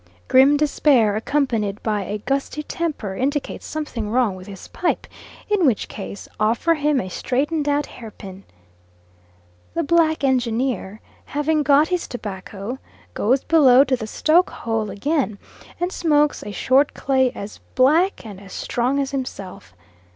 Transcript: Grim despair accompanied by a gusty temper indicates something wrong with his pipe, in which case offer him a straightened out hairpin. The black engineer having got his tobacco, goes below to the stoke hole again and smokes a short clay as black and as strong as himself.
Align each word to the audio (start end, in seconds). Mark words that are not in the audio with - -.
Grim 0.27 0.57
despair 0.57 1.15
accompanied 1.15 1.83
by 1.83 2.01
a 2.05 2.17
gusty 2.17 2.63
temper 2.63 3.15
indicates 3.15 3.67
something 3.67 4.09
wrong 4.09 4.33
with 4.33 4.47
his 4.47 4.67
pipe, 4.69 5.05
in 5.47 5.63
which 5.63 5.87
case 5.87 6.27
offer 6.39 6.73
him 6.73 6.99
a 6.99 7.07
straightened 7.07 7.69
out 7.69 7.85
hairpin. 7.85 8.43
The 9.75 9.83
black 9.83 10.23
engineer 10.23 11.01
having 11.25 11.61
got 11.61 11.89
his 11.89 12.07
tobacco, 12.07 12.79
goes 13.13 13.43
below 13.43 13.83
to 13.83 13.95
the 13.95 14.07
stoke 14.07 14.49
hole 14.49 14.89
again 14.89 15.37
and 15.79 15.91
smokes 15.91 16.41
a 16.41 16.51
short 16.51 16.95
clay 16.95 17.31
as 17.35 17.59
black 17.75 18.25
and 18.25 18.41
as 18.41 18.53
strong 18.53 18.97
as 18.99 19.11
himself. 19.11 19.75